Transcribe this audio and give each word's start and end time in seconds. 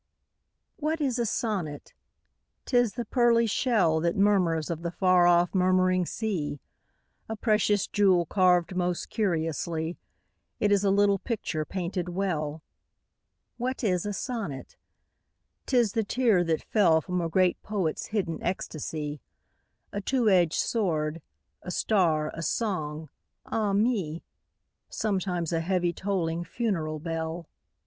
What 0.77 0.99
is 0.99 1.19
a 1.19 1.27
sonnet? 1.27 1.93
T 2.65 2.75
is 2.75 2.93
the 2.95 3.05
pearly 3.05 3.45
shell 3.45 3.99
That 3.99 4.17
mormnrs 4.17 4.71
of 4.71 4.81
the 4.81 4.87
f 4.89 5.03
ar 5.03 5.25
o£P 5.25 5.53
murmuring 5.53 6.07
sea; 6.07 6.59
A 7.29 7.35
precious 7.35 7.85
jewel 7.85 8.25
carved 8.25 8.75
most 8.75 9.11
curiously; 9.11 9.99
It 10.59 10.71
is 10.71 10.83
a 10.83 10.89
little 10.89 11.19
picture 11.19 11.65
painted 11.65 12.09
well. 12.09 12.63
What 13.57 13.83
is 13.83 14.07
a 14.07 14.11
sonnet? 14.11 14.75
'T 15.67 15.77
is 15.77 15.91
the 15.93 16.03
tear 16.03 16.43
that 16.45 16.63
fell 16.63 16.99
From 17.01 17.21
a 17.21 17.29
great 17.29 17.61
poet's 17.61 18.07
hidden 18.07 18.41
ecstasy; 18.41 19.21
A 19.93 20.01
two 20.01 20.27
edged 20.29 20.59
sword, 20.59 21.21
a 21.61 21.69
star, 21.69 22.31
a 22.33 22.41
song— 22.41 23.09
ah 23.45 23.71
me 23.71 24.15
I 24.15 24.21
Sometimes 24.89 25.53
a 25.53 25.59
heavy 25.59 25.93
tolling 25.93 26.43
funeral 26.43 26.97
bell. 26.97 27.47